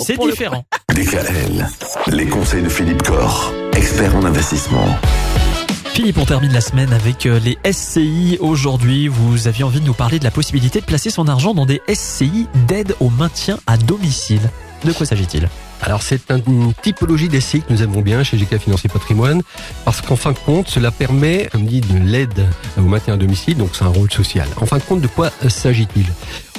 [0.00, 0.62] C'est le différent.
[0.94, 1.66] DKL,
[2.08, 4.84] les conseils de Philippe Corr, expert en investissement.
[5.94, 8.36] Philippe, on termine la semaine avec euh, les SCI.
[8.40, 11.64] Aujourd'hui, vous aviez envie de nous parler de la possibilité de placer son argent dans
[11.64, 14.42] des SCI d'aide au maintien à domicile.
[14.84, 15.48] De quoi s'agit-il?
[15.82, 19.42] Alors c'est une typologie d'essai que nous aimons bien chez GK Financier Patrimoine
[19.84, 23.56] parce qu'en fin de compte, cela permet, comme dit, de l'aide au maintien à domicile,
[23.56, 24.46] donc c'est un rôle social.
[24.60, 26.06] En fin de compte, de quoi s'agit-il?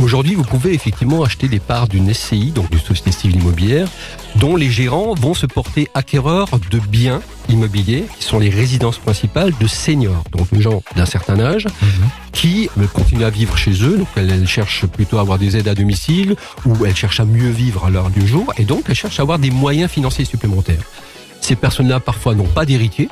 [0.00, 3.88] Aujourd'hui, vous pouvez effectivement acheter des parts d'une SCI, donc d'une société civile immobilière,
[4.36, 9.52] dont les gérants vont se porter acquéreurs de biens immobiliers qui sont les résidences principales
[9.60, 11.66] de seniors, donc de gens d'un certain âge
[12.32, 13.98] qui euh, continuent à vivre chez eux.
[13.98, 17.24] Donc elles, elles cherchent plutôt à avoir des aides à domicile ou elles cherchent à
[17.24, 20.24] mieux vivre à l'heure du jour et donc elles cherchent à avoir des moyens financiers
[20.24, 20.82] supplémentaires.
[21.40, 23.08] Ces personnes-là parfois n'ont pas d'héritier.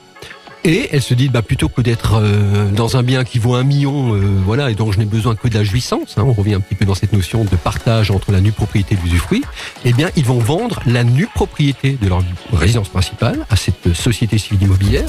[0.68, 3.64] Et elles se disent, bah, plutôt que d'être euh, dans un bien qui vaut un
[3.64, 6.52] million, euh, voilà, et donc je n'ai besoin que de la jouissance, hein, on revient
[6.52, 9.42] un petit peu dans cette notion de partage entre la nue propriété et l'usufruit,
[9.86, 14.36] eh bien, ils vont vendre la nue propriété de leur résidence principale à cette société
[14.36, 15.08] civile immobilière.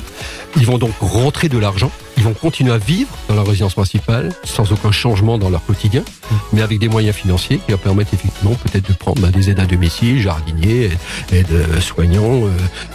[0.56, 4.34] Ils vont donc rentrer de l'argent, ils vont continuer à vivre dans leur résidence principale
[4.44, 6.04] sans aucun changement dans leur quotidien,
[6.52, 9.62] mais avec des moyens financiers qui leur permettent effectivement peut-être de prendre bah, des aides
[9.62, 10.90] à domicile, jardiniers,
[11.32, 12.50] aides euh, soignants, euh,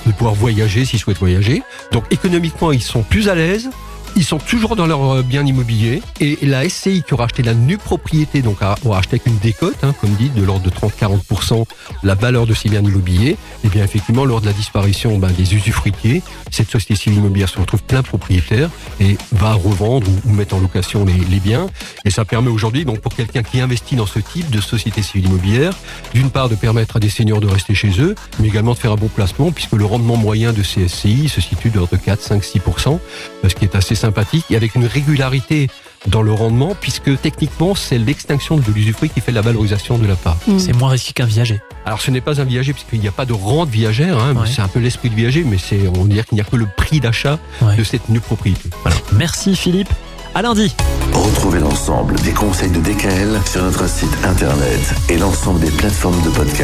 [0.05, 1.63] de pouvoir voyager s'ils souhaitent voyager.
[1.91, 3.71] Donc économiquement, ils sont plus à l'aise.
[4.17, 7.55] Ils sont toujours dans leur euh, bien immobilier et la SCI qui aura acheté la
[7.55, 11.65] nue propriété, donc aura acheté avec une décote, hein, comme dit, de l'ordre de 30-40%
[12.05, 15.55] la valeur de ces biens immobiliers, et bien effectivement lors de la disparition ben, des
[15.55, 18.71] usufruitiers, cette société civile immobilière se retrouve plein propriétaire
[19.01, 21.67] et va revendre ou, mettre en location les, les biens.
[22.05, 25.27] Et ça permet aujourd'hui, donc pour quelqu'un qui investit dans ce type de société civile
[25.27, 25.73] immobilière,
[26.13, 28.93] d'une part de permettre à des seniors de rester chez eux, mais également de faire
[28.93, 32.03] un bon placement, puisque le rendement moyen de ces SCI se situe de l'ordre de
[32.03, 32.99] 4, 5, 6%,
[33.49, 35.69] ce qui est assez sympathique, et avec une régularité
[36.07, 40.17] dans le rendement, puisque techniquement c'est l'extinction de l'usufruit qui fait la valorisation de la
[40.17, 40.37] part.
[40.59, 41.61] C'est moins risqué qu'un viager.
[41.87, 44.47] Alors ce n'est pas un viager puisqu'il n'y a pas de rente viagère, hein, Ouais.
[44.55, 46.57] c'est un peu l'esprit de viager, mais c'est on va dire qu'il n'y a que
[46.57, 47.77] le prix d'achat Ouais.
[47.77, 48.69] de cette nue propriété.
[48.83, 48.97] Voilà.
[49.13, 49.89] Merci Philippe.
[50.37, 50.75] À lundi.
[51.13, 56.31] Retrouvez l'ensemble des conseils de DKL sur notre site internet et l'ensemble des plateformes de
[56.31, 56.63] podcast.